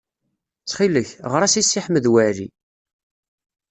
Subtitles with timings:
[0.59, 2.47] Ttxil-k, ɣer-as i Si Ḥmed Waɛli.